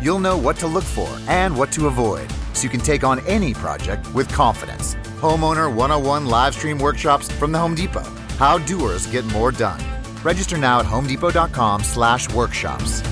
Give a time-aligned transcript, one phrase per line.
[0.00, 3.18] You'll know what to look for and what to avoid so you can take on
[3.26, 4.94] any project with confidence.
[5.20, 8.04] Homeowner 101 live stream workshops from the Home Depot.
[8.38, 9.80] How doers get more done.
[10.22, 13.02] Register now at homedepot.com slash workshops.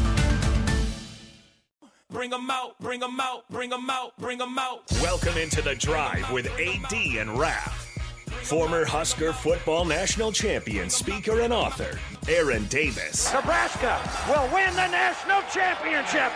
[2.09, 4.83] Bring them out, bring them out, bring them out, bring them out.
[5.03, 7.73] Welcome into the drive with AD and Raph.
[8.43, 13.33] Former Husker football national champion, speaker, and author, Aaron Davis.
[13.35, 16.30] Nebraska will win the national championship.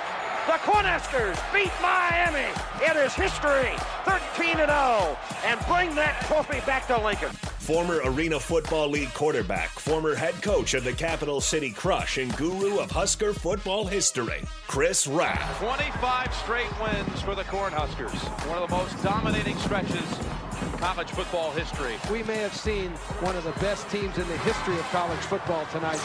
[0.51, 2.53] The Cornhuskers beat Miami.
[2.83, 3.71] It is history,
[4.05, 7.29] 13 0, and bring that trophy back to Lincoln.
[7.61, 12.81] Former Arena Football League quarterback, former head coach of the Capital City Crush, and guru
[12.81, 15.39] of Husker football history, Chris Rapp.
[15.61, 18.19] 25 straight wins for the Cornhuskers.
[18.49, 20.40] One of the most dominating stretches in
[20.81, 21.95] college football history.
[22.11, 25.67] We may have seen one of the best teams in the history of college football
[25.67, 26.01] tonight.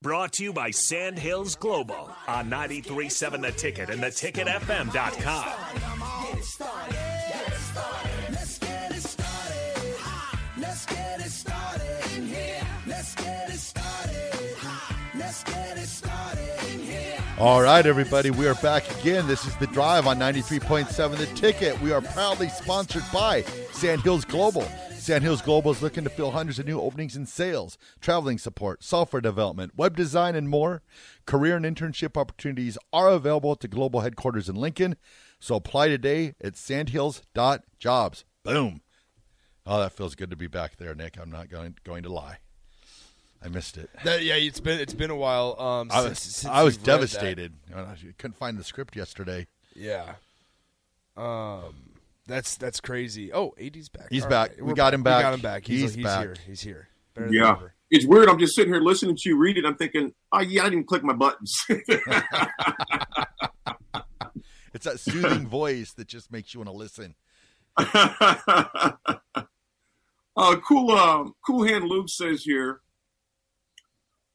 [0.00, 5.88] Brought to you by Sandhills Global on 93.7 The Ticket and theticketfm.com.
[17.38, 19.28] All right, everybody, we are back again.
[19.28, 21.80] This is The Drive on 93.7 The Ticket.
[21.80, 24.66] We are proudly sponsored by Sandhills Global.
[24.96, 29.20] Sandhills Global is looking to fill hundreds of new openings in sales, traveling support, software
[29.20, 30.82] development, web design, and more.
[31.26, 34.96] Career and internship opportunities are available at the global headquarters in Lincoln.
[35.38, 38.24] So apply today at sandhills.jobs.
[38.42, 38.80] Boom.
[39.64, 41.16] Oh, that feels good to be back there, Nick.
[41.16, 42.38] I'm not going, going to lie.
[43.44, 43.88] I missed it.
[44.04, 45.54] That, yeah, it's been it's been a while.
[45.60, 46.96] Um, I was, since I was you've read that.
[47.00, 47.52] devastated.
[47.74, 49.46] I couldn't find the script yesterday.
[49.74, 50.14] Yeah.
[51.16, 51.74] Um,
[52.26, 53.32] that's that's crazy.
[53.32, 54.08] Oh, AD's back.
[54.10, 54.50] He's All back.
[54.50, 55.22] right, We we're got him We back.
[55.22, 55.64] got him back.
[55.66, 56.20] He's, He's he's back.
[56.24, 56.36] here.
[56.46, 56.88] He's here.
[57.14, 57.56] Better Yeah.
[57.90, 58.28] It's weird.
[58.28, 59.64] I'm just sitting here listening to you read it.
[59.64, 61.56] I'm thinking, oh, yeah, I didn't even click my buttons.
[64.74, 67.14] It's that soothing voice that just makes you want to listen.
[70.36, 72.80] uh, cool, um, cool hand Luke says here.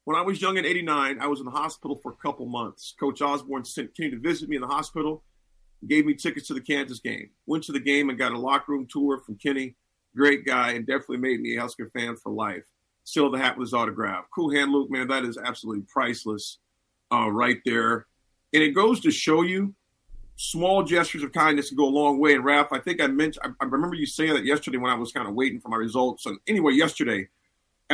[0.06, 2.94] When I was young in '89, I was in the hospital for a couple months.
[3.00, 5.24] Coach Osborne sent Kenny to visit me in the hospital,
[5.88, 7.30] gave me tickets to the Kansas game.
[7.46, 9.75] Went to the game and got a locker room tour from Kenny.
[10.16, 12.66] Great guy, and definitely made me a Husker fan for life.
[13.06, 14.25] Still the hat with his autograph.
[14.34, 16.59] Cool hand Luke, man, that is absolutely priceless,
[17.12, 18.06] uh, right there.
[18.53, 19.74] And it goes to show you
[20.35, 22.34] small gestures of kindness can go a long way.
[22.34, 24.96] And Raph, I think I mentioned, I, I remember you saying that yesterday when I
[24.96, 26.25] was kind of waiting for my results.
[26.25, 27.28] And anyway, yesterday,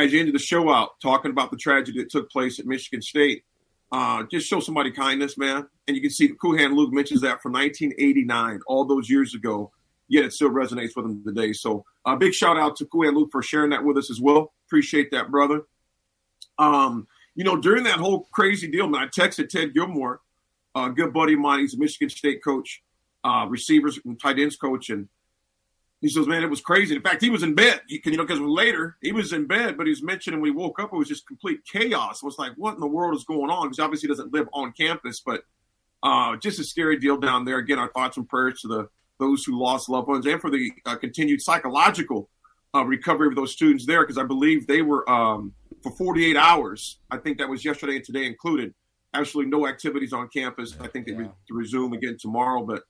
[0.02, 3.44] you ended the show out, talking about the tragedy that took place at Michigan State,
[3.92, 5.66] uh, just show somebody kindness, man.
[5.88, 9.72] And you can see Hand Luke mentions that from 1989, all those years ago.
[10.08, 11.52] Yet it still resonates with him today.
[11.52, 14.20] So, a uh, big shout out to Hand Luke for sharing that with us as
[14.20, 14.52] well.
[14.66, 15.62] Appreciate that, brother.
[16.58, 20.20] Um, you know, during that whole crazy deal, man, I texted Ted Gilmore,
[20.74, 21.60] a good buddy of mine.
[21.60, 22.82] He's a Michigan State coach,
[23.24, 25.08] uh, receivers and tight ends coach, and
[26.00, 27.82] he says, "Man, it was crazy." In fact, he was in bed.
[27.88, 30.56] He, you know, because later he was in bed, but he was mentioning when he
[30.56, 32.22] woke up, it was just complete chaos.
[32.22, 33.68] It was like, what in the world is going on?
[33.68, 35.44] Because obviously he doesn't live on campus, but
[36.02, 37.58] uh, just a scary deal down there.
[37.58, 38.88] Again, our thoughts and prayers to the
[39.18, 42.30] those who lost loved ones and for the uh, continued psychological
[42.74, 46.98] uh, recovery of those students there, because I believe they were um, for 48 hours.
[47.10, 48.74] I think that was yesterday and today included.
[49.12, 50.76] Absolutely no activities on campus.
[50.80, 52.84] I think they re- resume again tomorrow, but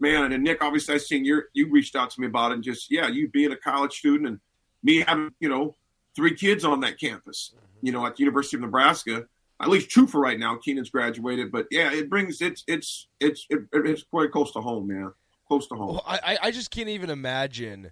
[0.00, 2.54] man, and Nick, obviously, I seen your you reached out to me about it.
[2.54, 4.40] And just yeah, you being a college student and
[4.82, 5.76] me having you know
[6.14, 7.86] three kids on that campus, mm-hmm.
[7.86, 9.26] you know, at the University of Nebraska.
[9.60, 10.56] At least two for right now.
[10.56, 14.86] Keenan's graduated, but yeah, it brings it's it's it's it, it's quite close to home,
[14.86, 15.12] man.
[15.48, 15.94] Close to home.
[15.94, 17.90] Well, I I just can't even imagine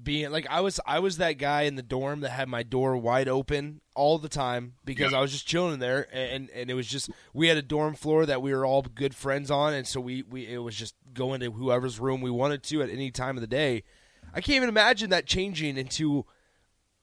[0.00, 2.96] being like I was I was that guy in the dorm that had my door
[2.96, 6.74] wide open all the time because I was just chilling in there and and it
[6.74, 9.86] was just we had a dorm floor that we were all good friends on and
[9.86, 13.10] so we we it was just going to whoever's room we wanted to at any
[13.10, 13.82] time of the day.
[14.32, 16.26] I can't even imagine that changing into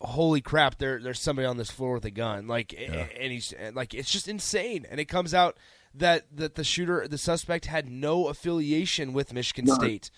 [0.01, 3.94] holy crap there there's somebody on this floor with a gun like and he's like
[3.94, 5.57] it's just insane and it comes out
[5.98, 9.80] that that the shooter the suspect had no affiliation with Michigan None.
[9.80, 10.12] State.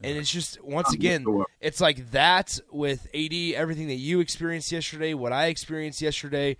[0.00, 1.24] And it's just once again,
[1.60, 6.56] it's like that with AD, everything that you experienced yesterday, what I experienced yesterday.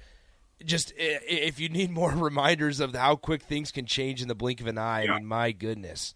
[0.64, 4.60] Just if you need more reminders of how quick things can change in the blink
[4.60, 6.14] of an eye, I mean, my goodness,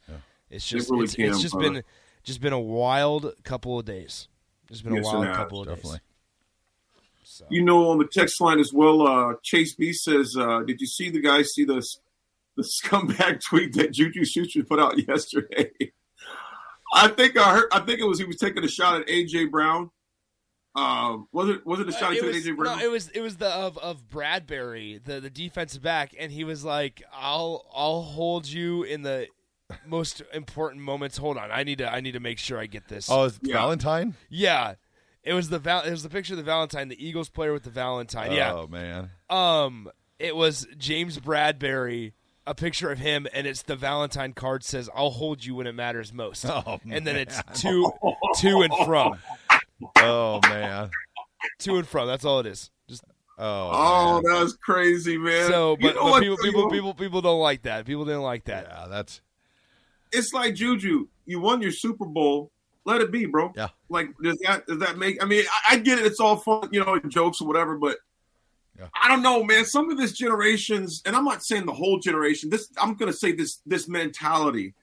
[0.50, 1.74] It's just really it's, can, it's just brother.
[1.74, 1.82] been
[2.24, 4.26] just been a wild couple of days.
[4.68, 5.98] It's been Yes, a wild couple of definitely.
[5.98, 6.00] days.
[7.24, 7.46] So.
[7.50, 10.86] You know, on the text line as well, uh, Chase B says, uh, "Did you
[10.88, 11.80] see the guy see the
[12.56, 15.70] the scumbag tweet that Juju Schuster put out yesterday?"
[16.92, 17.68] I think I heard.
[17.72, 19.90] I think it was he was taking a shot at AJ Brown.
[20.74, 22.78] Um, was it was it a shot Uh, it took at was, AJ Brown?
[22.78, 26.44] no, it was it was the of of Bradberry, the the defensive back, and he
[26.44, 29.26] was like, "I'll I'll hold you in the
[29.86, 32.88] most important moments." Hold on, I need to I need to make sure I get
[32.88, 33.08] this.
[33.10, 33.54] Oh, it's Yeah.
[33.54, 34.14] Valentine.
[34.30, 34.74] yeah,
[35.22, 37.64] it was the val- it was the picture of the Valentine, the Eagles player with
[37.64, 38.32] the Valentine.
[38.32, 39.10] Yeah, Oh man.
[39.28, 42.12] um, it was James Bradberry.
[42.44, 45.74] A picture of him, and it's the Valentine card says, "I'll hold you when it
[45.74, 47.92] matters most," Oh, and then it's to
[48.38, 49.18] to and from,
[49.96, 50.90] Oh man.
[51.60, 52.08] to and from.
[52.08, 52.70] That's all it is.
[52.88, 53.04] Just
[53.38, 53.70] Oh.
[53.72, 54.40] oh, man.
[54.40, 55.48] that's crazy, man.
[55.48, 57.86] So, You but, know but people, people, people, people don't like that.
[57.86, 58.66] People didn't like that.
[58.68, 59.20] Yeah, that's
[60.12, 61.06] it's like Juju.
[61.24, 62.50] You won your Super Bowl.
[62.84, 63.52] Let it be, bro.
[63.56, 63.68] Yeah.
[63.88, 65.22] Like, does that does that make?
[65.22, 66.06] I mean, I, I get it.
[66.06, 67.78] It's all fun, you know, jokes or whatever.
[67.78, 67.98] But
[68.78, 68.86] Yeah.
[69.00, 69.64] I don't know, man.
[69.64, 72.50] Some of this generations, and I'm not saying the whole generation.
[72.50, 74.74] This I'm going to say this this mentality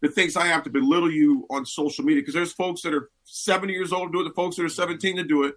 [0.00, 3.10] that thinks I have to belittle you on social media because there's folks that are
[3.24, 5.54] 70 years old to do it, the folks that are 17 to do it.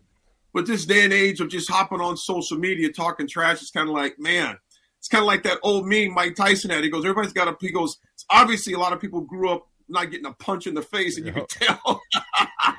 [0.54, 3.90] But this day and age of just hopping on social media talking trash is kind
[3.90, 4.58] of like, man,
[5.00, 6.84] it's kind of like that old meme Mike Tyson had.
[6.84, 7.58] He goes, everybody's got a.
[7.60, 7.98] He goes,
[8.30, 11.26] obviously a lot of people grew up not getting a punch in the face, and
[11.26, 12.02] you can tell.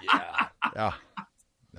[0.03, 0.49] Yeah.
[0.75, 0.93] yeah.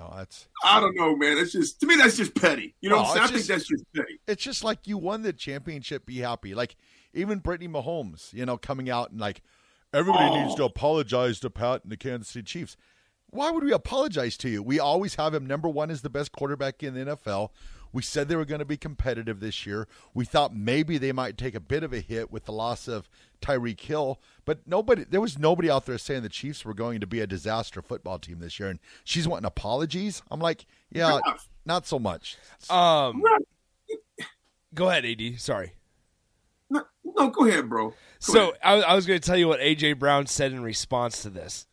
[0.09, 1.38] No, that's I don't know, man.
[1.38, 2.75] It's just to me that's just petty.
[2.81, 3.21] You know, No, what I'm saying?
[3.21, 4.19] I it's think that's just petty.
[4.27, 6.54] it's just like you won the championship, be happy.
[6.56, 6.75] Like
[7.13, 9.42] even Brittany Mahomes, you know, coming out and like
[9.94, 10.44] everybody Oh.
[10.44, 12.77] needs to apologize to Pat and the Kansas City Chiefs.
[13.29, 14.63] Why would we apologize to you?
[14.63, 17.50] We always have him number one as the best quarterback in the NFL.
[17.94, 19.88] We said they were going to be competitive this year.
[20.13, 23.09] We thought maybe they might take a bit of a hit with the loss of
[23.41, 27.07] Tyreek Hill, but nobody there was nobody out there saying the Chiefs were going to
[27.07, 28.69] be a disaster football team this year.
[28.69, 30.21] And she's wanting apologies.
[30.29, 31.33] I'm like, yeah, Yeah.
[31.65, 32.38] not so much.
[32.69, 33.24] Um,
[34.74, 35.39] go ahead, AD.
[35.39, 35.74] Sorry.
[36.69, 37.89] No, no, go ahead, bro.
[37.89, 38.59] Go So ahead.
[38.63, 41.68] I, I was going to tell you what AJ Brown said in response to this.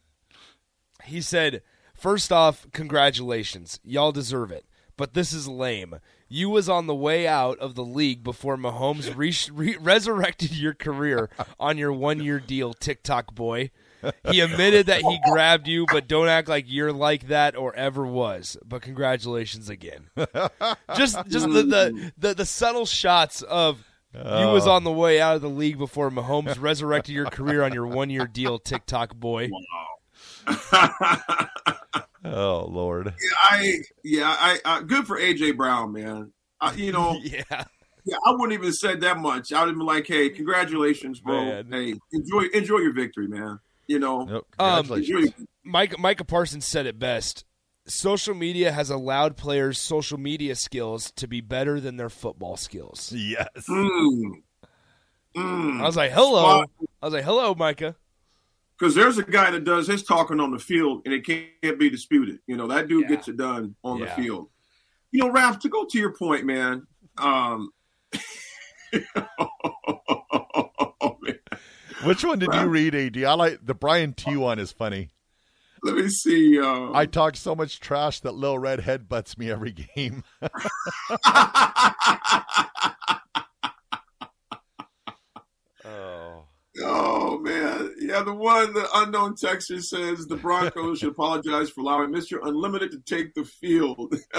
[1.05, 1.62] He said,
[1.95, 3.81] first off, congratulations.
[3.85, 4.65] Y'all deserve it.
[4.97, 5.97] But this is lame.
[6.29, 10.75] You was on the way out of the league before Mahomes re- re- resurrected your
[10.75, 13.71] career on your one-year deal, TikTok boy.
[14.31, 18.06] He admitted that he grabbed you, but don't act like you're like that or ever
[18.06, 18.56] was.
[18.65, 20.11] But congratulations again.
[20.95, 25.37] just just the the, the, the subtle shots of you was on the way out
[25.37, 29.51] of the league before Mahomes resurrected your career on your one-year deal, TikTok boy.
[32.26, 33.06] Oh Lord.
[33.06, 36.32] Yeah, I yeah, I, I good for AJ Brown, man.
[36.61, 37.43] I, you know, Yeah.
[38.05, 39.52] yeah, I wouldn't even said that much.
[39.52, 41.44] I would have been like, hey, congratulations, bro.
[41.44, 41.69] Man.
[41.70, 43.61] Hey, enjoy enjoy your victory, man.
[43.87, 44.46] You know, Nope.
[44.58, 45.32] Um, Congratulations.
[45.37, 47.44] enjoy, Mike Micah Parsons said it best.
[47.87, 53.12] Social media has allowed players' social media skills to be better than their football skills.
[53.14, 53.46] yes.
[53.69, 54.32] mm,
[55.37, 55.81] mm.
[55.81, 56.70] I was like, "Hello." Spot.
[57.02, 57.94] I was like, "Hello, Micah."
[58.79, 61.91] Because there's a guy that does his talking on the field and it can't be
[61.91, 62.38] disputed.
[62.47, 63.09] You know, that dude Yeah.
[63.17, 64.06] gets it done on Yeah.
[64.06, 64.49] the field.
[65.12, 66.87] You know, Ralph, to go to your point, man.
[67.19, 67.71] Um,
[69.17, 71.38] oh, man.
[72.05, 73.25] Which one did you read, AD?
[73.25, 75.10] I like the Brian T one is funny.
[75.84, 76.58] Let me see.
[76.58, 80.25] Uh, I talk so much trash that Lil Red headbutts me every game.
[85.84, 86.44] oh.
[86.82, 92.11] Oh man, yeah, the one the unknown texter says the Broncos should apologize for allowing
[92.11, 94.15] Mister Unlimited to take the field.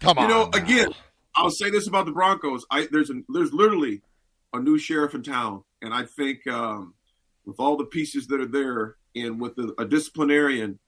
[0.00, 0.22] Come on.
[0.22, 0.58] you know, now.
[0.58, 0.88] again,
[1.34, 2.64] I'll say this about the Broncos.
[2.70, 4.02] I there's a, there's literally
[4.52, 6.94] a new sheriff in town, and I think um,
[7.44, 10.78] with all the pieces that are there, and with a, a disciplinarian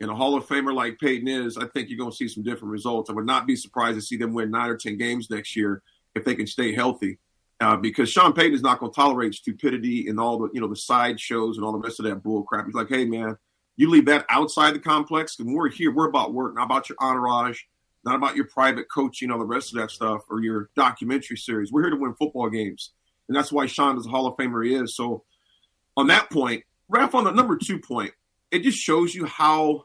[0.00, 2.42] and a Hall of Famer like Payton is, I think you're going to see some
[2.42, 3.08] different results.
[3.08, 5.82] I would not be surprised to see them win nine or ten games next year
[6.14, 7.18] if they can stay healthy.
[7.62, 10.66] Uh, because Sean Payton is not going to tolerate stupidity and all the you know
[10.66, 12.66] the sideshows and all the rest of that bull crap.
[12.66, 13.36] He's like, hey man,
[13.76, 15.94] you leave that outside the complex, and we're here.
[15.94, 17.60] We're about work, not about your entourage,
[18.04, 21.70] not about your private coaching, all the rest of that stuff, or your documentary series.
[21.70, 22.90] We're here to win football games,
[23.28, 24.96] and that's why Sean is a Hall of Famer he is.
[24.96, 25.22] So,
[25.96, 28.12] on that point, Raph, on the number two point,
[28.50, 29.84] it just shows you how.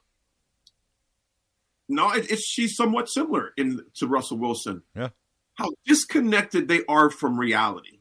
[1.87, 4.81] No, it, it's she's somewhat similar in to Russell Wilson.
[4.95, 5.09] Yeah.
[5.57, 7.97] How disconnected they are from reality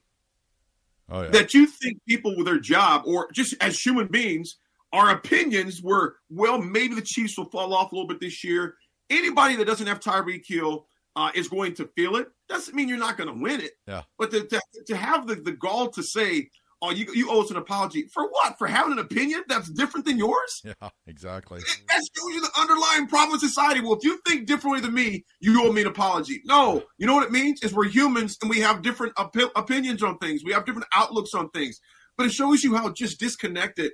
[1.08, 1.30] Oh yeah.
[1.30, 4.56] that you think people with their job or just as human beings,
[4.92, 8.74] our opinions were, well, maybe the Chiefs will fall off a little bit this year.
[9.08, 12.28] Anybody that doesn't have Tyreek Hill uh, is going to feel it.
[12.48, 13.72] Doesn't mean you're not going to win it.
[13.86, 14.02] Yeah.
[14.18, 16.50] But to, to, to have the, the gall to say
[16.86, 18.58] oh, you you owe us an apology for what?
[18.58, 20.62] For having an opinion that's different than yours?
[20.82, 21.60] Yeah, exactly.
[21.60, 23.80] That shows you the underlying problem in society.
[23.80, 26.42] Well, if you think differently than me, you owe me an apology.
[26.44, 30.02] No, you know what it means is we're humans and we have different opi- opinions
[30.02, 30.42] on things.
[30.44, 31.80] We have different outlooks on things.
[32.16, 33.92] But it shows you how just disconnected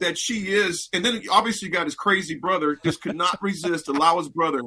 [0.00, 0.88] that she is.
[0.92, 4.60] And then obviously you got his crazy brother, just could not resist, allow his brother.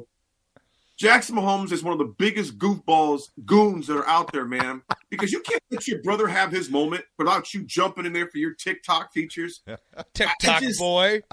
[0.98, 4.82] Jackson Mahomes is one of the biggest goofballs, goons that are out there, man.
[5.10, 8.40] Because you can't let your brother have his moment without you jumping in there for
[8.40, 9.62] your TikTok features.
[10.14, 11.22] TikTok just- boy.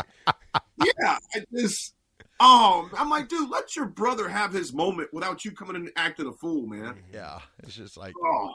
[1.00, 1.94] Yeah, I just,
[2.40, 5.92] oh, I'm like, dude, let your brother have his moment without you coming in and
[5.96, 6.96] acting a fool, man.
[7.12, 8.52] Yeah, it's just like Oh,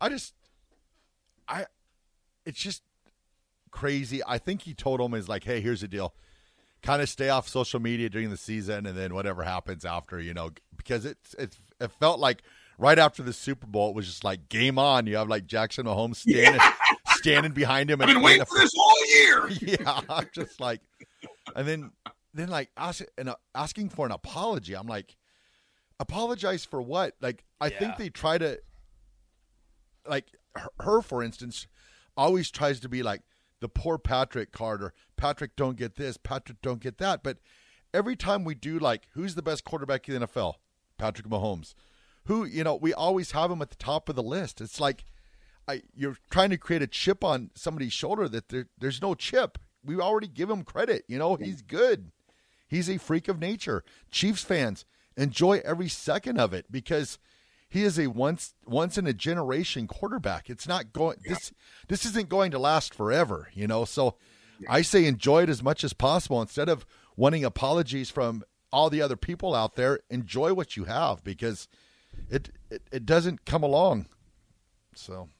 [0.00, 0.32] I just,
[1.46, 1.66] I,
[2.46, 2.82] it's just
[3.70, 4.22] crazy.
[4.26, 6.14] I think he told him is like, hey, here's the deal,
[6.82, 10.34] kind of stay off social media during the season, and then whatever happens after, you
[10.34, 12.42] know, because it's it's it felt like
[12.78, 15.06] right after the Super Bowl, it was just like game on.
[15.06, 16.60] You have like Jackson Mahomes standing
[17.06, 19.48] standing behind him, I've and been waiting for this all year.
[19.60, 20.80] yeah, I'm just like,
[21.54, 21.90] and then
[22.34, 24.74] then like ask, and uh, asking for an apology.
[24.74, 25.16] I'm like,
[26.00, 27.14] apologize for what?
[27.20, 28.60] Like, I think they try to,
[30.06, 31.66] like her, her, for instance,
[32.16, 33.22] always tries to be like
[33.62, 34.92] the poor Patrick Carter.
[35.16, 36.18] Patrick don't get this.
[36.18, 37.22] Patrick don't get that.
[37.22, 37.38] But
[37.94, 40.54] every time we do, like, who's the best quarterback in the NFL?
[40.98, 41.74] Patrick Mahomes.
[42.26, 44.60] Who you know, we always have him at the top of the list.
[44.60, 45.04] It's like.
[45.68, 49.58] I, you're trying to create a chip on somebody's shoulder that there, there's no chip.
[49.84, 51.04] We already give him credit.
[51.06, 52.10] You know, he's good.
[52.66, 53.84] He's a freak of nature.
[54.10, 54.84] Chiefs fans
[55.16, 57.20] enjoy every second of it because
[57.72, 60.50] he is a once once in a generation quarterback.
[60.50, 61.52] It's not going this
[61.88, 63.86] this isn't going to last forever, you know.
[63.86, 64.16] So
[64.68, 66.84] I say enjoy it as much as possible instead of
[67.16, 70.00] wanting apologies from all the other people out there.
[70.10, 71.66] Enjoy what you have because
[72.28, 74.04] it it, it doesn't come along.
[74.94, 75.30] So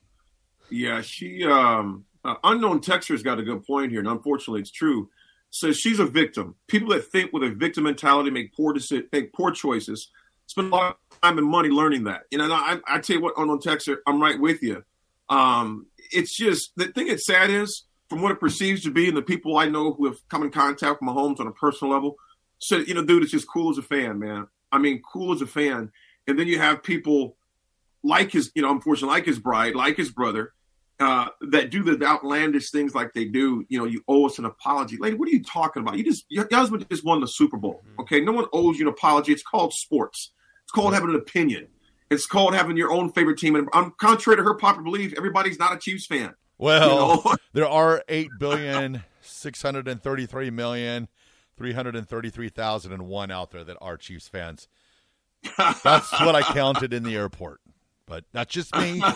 [0.70, 5.10] Yeah, she um uh, unknown texter's got a good point here, and unfortunately, it's true.
[5.50, 6.54] Says she's a victim.
[6.66, 8.74] People that think with a victim mentality make poor
[9.12, 10.10] make poor choices.
[10.46, 12.22] Spend a lot time and money learning that.
[12.30, 14.84] You know, and I, I tell you what, unknown texter, I'm right with you.
[15.28, 19.16] Um, it's just the thing that's sad is from what it perceives to be, and
[19.16, 22.16] the people I know who have come in contact with Mahomes on a personal level,
[22.58, 24.46] said, you know, dude, it's just cool as a fan, man.
[24.70, 25.90] I mean, cool as a fan.
[26.26, 27.36] And then you have people
[28.04, 30.52] like his, you know, unfortunately, like his bride, like his brother,
[31.00, 33.64] uh, that do the outlandish things like they do.
[33.68, 35.16] You know, you owe us an apology, lady.
[35.16, 35.96] What are you talking about?
[35.96, 37.82] You just your husband just won the Super Bowl.
[38.00, 39.32] Okay, no one owes you an apology.
[39.32, 40.32] It's called sports.
[40.72, 41.68] It's called having an opinion.
[42.10, 43.56] It's called having your own favorite team.
[43.56, 46.34] And I'm contrary to her popular belief, everybody's not a Chiefs fan.
[46.58, 46.90] Well,
[47.24, 47.36] You know?
[47.52, 51.08] there are eight billion six hundred and thirty-three million
[51.58, 54.66] three hundred and thirty-three thousand and one out there that are Chiefs fans.
[55.58, 57.60] That's what I counted in the airport,
[58.06, 59.02] but that's just me.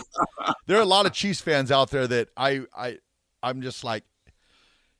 [0.67, 2.97] There are a lot of Chiefs fans out there that I I
[3.41, 4.03] I'm just like,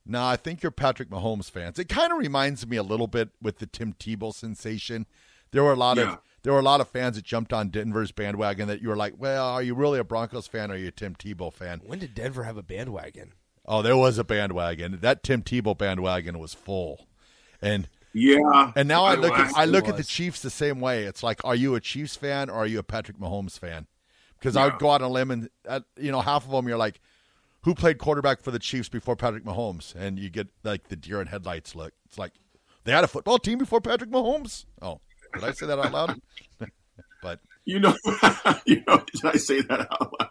[0.06, 0.30] nah.
[0.30, 1.78] I think you're Patrick Mahomes fans.
[1.78, 5.06] It kind of reminds me a little bit with the Tim Tebow sensation.
[5.52, 6.14] There were a lot Yeah.
[6.14, 8.96] of there were a lot of fans that jumped on Denver's bandwagon that you were
[8.96, 11.82] like, well, are you really a Broncos fan or are you a Tim Tebow fan?
[11.86, 13.34] When did Denver have a bandwagon?
[13.66, 15.00] Oh, there was a bandwagon.
[15.02, 17.08] That Tim Tebow bandwagon was full,
[17.62, 18.72] and yeah.
[18.78, 20.04] and now I I- look at I- I look at the.
[20.04, 21.04] Chiefs the same way.
[21.04, 23.88] It's like, are you a Chiefs fan or are you a Patrick Mahomes fan?
[24.40, 26.68] Because I would go out on a limb and uh, you know half of them
[26.68, 27.02] you're like,
[27.64, 29.94] who played quarterback for the Chiefs before Patrick Mahomes?
[29.96, 31.92] And you get like the deer in headlights look.
[32.06, 32.32] It's like
[32.86, 34.64] they had a football team before Patrick Mahomes.
[34.82, 35.02] Oh,
[35.34, 36.22] did I say that out loud?
[37.22, 37.96] but You know,
[38.66, 40.30] you know, did I say that out loud?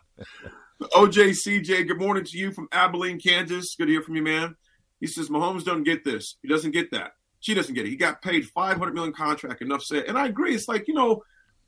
[0.83, 3.75] OJ CJ, good morning to you from Abilene, Kansas.
[3.77, 4.57] Good to hear from you, man.
[5.01, 6.37] He says Mahomes doesn't get this.
[6.43, 7.13] He doesn't get that.
[7.41, 7.91] She doesn't get it.
[7.91, 9.63] He got paid 500 million contract.
[9.63, 10.05] Enough said.
[10.05, 10.55] And I agree.
[10.55, 11.23] It's like you know,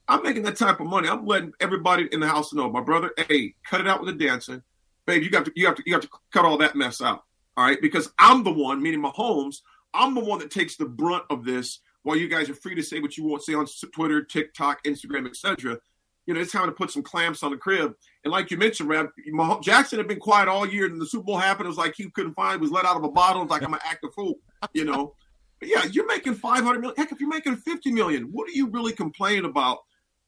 [0.09, 1.09] I'm making that type of money.
[1.09, 2.71] I'm letting everybody in the house know.
[2.71, 4.63] My brother, hey, cut it out with the dancing,
[5.07, 5.23] babe.
[5.23, 7.25] You got to, you have to, you have to cut all that mess out.
[7.57, 9.57] All right, because I'm the one, meaning Mahomes.
[9.93, 11.81] I'm the one that takes the brunt of this.
[12.03, 14.85] While you guys are free to say what you want to say on Twitter, TikTok,
[14.85, 15.79] Instagram, etc.
[16.27, 17.95] You know, it's time to put some clamps on the crib.
[18.23, 18.91] And like you mentioned,
[19.29, 21.67] Mah- Jackson had been quiet all year, and the Super Bowl happened.
[21.67, 23.43] It was like he couldn't find, was let out of a bottle.
[23.43, 24.35] It's like I'm an active fool,
[24.75, 25.15] you know.
[25.59, 26.97] But yeah, you're making 500 million.
[26.97, 29.79] Heck, if you're making 50 million, what are you really complaining about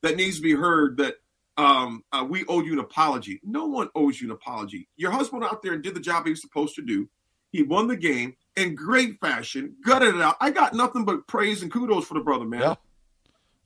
[0.03, 0.97] that needs to be heard?
[0.97, 1.15] That
[1.57, 3.41] um, uh, we owe you an apology.
[3.45, 4.89] No one owes you an apology.
[4.97, 7.09] Your husband out there and did the job he was supposed to do.
[7.53, 10.37] He won the game in great fashion, gutted it out.
[10.41, 12.61] I got nothing but praise and kudos for the brother, man.
[12.61, 12.75] yeah,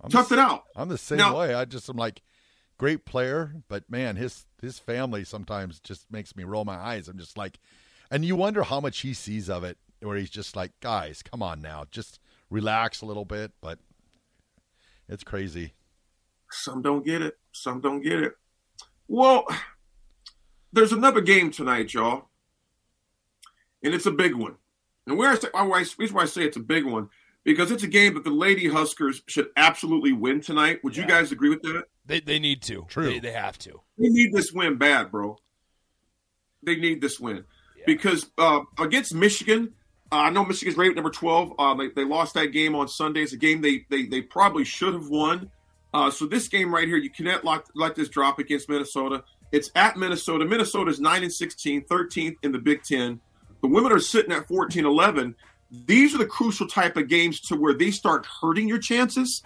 [0.00, 0.64] I'm Toughed the, it out.
[0.76, 1.55] I'm the same Now- way.
[1.55, 2.23] I just am like
[2.79, 7.09] great player, but man, his his family sometimes just makes me roll my eyes.
[7.09, 7.59] I'm just like,
[8.11, 11.43] and you wonder how much he sees of it, where he's just like, guys, come
[11.43, 12.19] on now, just
[12.50, 13.53] relax a little bit.
[13.61, 13.79] But
[15.09, 15.73] it's crazy.
[16.50, 17.38] Some don't get it.
[17.53, 18.35] Some don't get it.
[19.09, 19.45] Well,
[20.73, 22.29] there's another game tonight, y'all,
[23.83, 24.57] and it's a big one.
[25.07, 27.11] And where I say, why, reason why I say it's a big one
[27.45, 30.83] because it's a game that the Lady Huskers should absolutely win tonight.
[30.83, 31.85] Would you guys agree with that?
[32.07, 32.87] They they need to.
[32.89, 33.07] True.
[33.07, 33.81] They, they have to.
[33.99, 35.37] They need this win bad, bro.
[36.63, 37.45] They need this win
[37.87, 39.75] because uh, against Michigan,
[40.11, 41.53] uh, I know Michigan's rated number twelve.
[41.59, 43.21] Uh, they, they lost that game on Sunday.
[43.23, 45.51] It's a game they they, they probably should have won.
[45.93, 49.23] Uh, so this game right here, you cannot let, let this drop against Minnesota.
[49.53, 50.45] It's at Minnesota.
[50.45, 53.21] Minnesota's 9 and 16, 13th in the Big Ten.
[53.64, 55.35] The women are sitting at 14 11.
[55.87, 59.42] These are the crucial type of games to where they start hurting your chances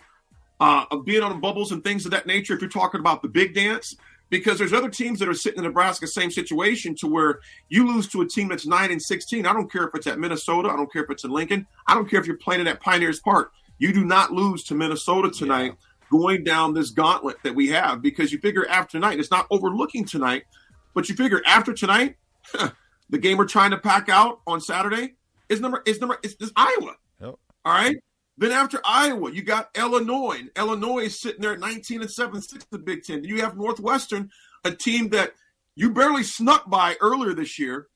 [0.59, 2.53] uh, of being on bubbles and things of that nature.
[2.53, 3.95] If you're talking about the big dance,
[4.29, 8.09] because there's other teams that are sitting in Nebraska, same situation to where you lose
[8.09, 9.47] to a team that's 9 and 16.
[9.47, 10.69] I don't care if it's at Minnesota.
[10.69, 11.65] I don't care if it's in Lincoln.
[11.87, 13.53] I don't care if you're playing it at Pioneers Park.
[13.79, 15.77] You do not lose to Minnesota tonight
[16.11, 20.05] going down this gauntlet that we have because you figure after tonight, it's not overlooking
[20.05, 20.43] tonight,
[20.93, 22.17] but you figure after tonight,
[23.11, 25.15] the game we're trying to pack out on Saturday
[25.49, 26.97] is number is number is, is Iowa.
[27.21, 27.35] Yep.
[27.65, 27.97] All right.
[28.37, 30.39] Then after Iowa, you got Illinois.
[30.39, 33.25] And Illinois is sitting there at 19 and 7, 6 the Big Ten.
[33.25, 34.31] You have Northwestern,
[34.65, 35.33] a team that
[35.75, 37.89] you barely snuck by earlier this year.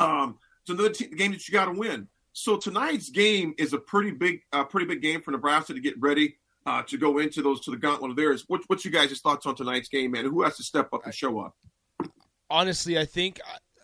[0.00, 2.08] Um, it's another te- game that you got to win.
[2.32, 5.94] So tonight's game is a pretty big, uh, pretty big game for Nebraska to get
[6.00, 8.44] ready uh, to go into those to the gauntlet of theirs.
[8.48, 10.24] What, what's you guys' thoughts on tonight's game, man?
[10.24, 11.56] Who has to step up and show up?
[12.48, 13.40] Honestly, I think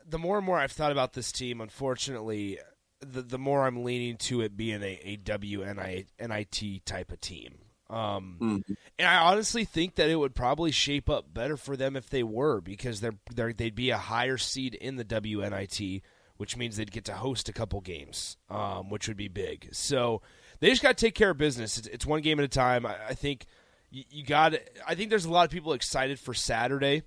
[0.08, 2.58] the more and more I've thought about this team, unfortunately,
[3.00, 7.58] the the more I'm leaning to it being a, a WNIT type of team.
[7.88, 8.72] Um, Mm-hmm.
[8.98, 12.22] And I honestly think that it would probably shape up better for them if they
[12.22, 16.00] were, because they're, they're they'd be a higher seed in the WNIT,
[16.36, 19.68] which means they'd get to host a couple games, um, which would be big.
[19.72, 20.22] So
[20.60, 21.78] they just got to take care of business.
[21.78, 22.86] It's, it's one game at a time.
[22.86, 23.46] I, I think
[23.90, 24.54] you, you got.
[24.86, 27.02] I think there's a lot of people excited for Saturday.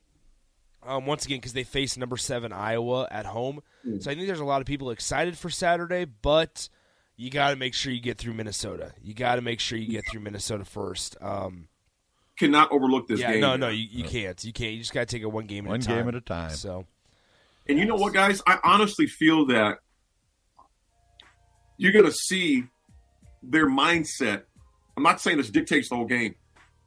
[0.82, 3.62] Um, once again, because they face number seven Iowa at home,
[4.00, 6.06] so I think there's a lot of people excited for Saturday.
[6.06, 6.70] But
[7.18, 8.94] you got to make sure you get through Minnesota.
[9.04, 11.18] You got to make sure you get through Minnesota first.
[11.20, 11.68] Um,
[12.38, 13.42] Cannot overlook this yeah, game.
[13.42, 14.42] no, no, you, you can't.
[14.46, 14.72] You can't.
[14.72, 15.96] You just got to take it one game at a time.
[15.96, 16.52] One game at a time.
[16.52, 16.86] So
[17.68, 18.42] And you know what, guys?
[18.48, 19.80] I honestly feel that
[21.76, 22.64] you're going to see
[23.44, 24.44] their mindset.
[24.96, 26.36] I'm not saying this dictates the whole game,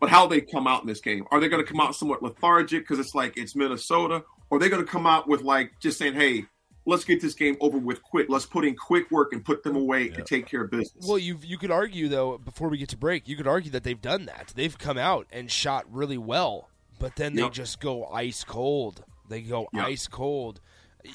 [0.02, 1.24] but how they come out in this game.
[1.30, 4.24] Are they going to come out somewhat lethargic because it's like it's Minnesota?
[4.50, 6.44] Or are they going to come out with like just saying, hey,
[6.86, 8.26] let's get this game over with quick.
[8.28, 11.06] Let's put in quick work and put them away and take care of business.
[11.06, 13.84] Well, you you could argue though before we get to break, you could argue that
[13.84, 14.52] they've done that.
[14.56, 17.52] They've come out and shot really well, but then they Yep.
[17.52, 19.04] just go ice cold.
[19.28, 19.84] They go Yep.
[19.86, 20.60] ice cold.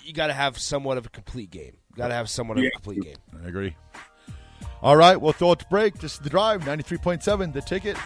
[0.05, 1.75] You got to have somewhat of a complete game.
[1.97, 3.17] Got to have somewhat of a complete game.
[3.43, 3.75] I agree.
[4.81, 5.95] All right, we'll throw it to break.
[5.95, 7.97] This is the drive, 93.7, the ticket.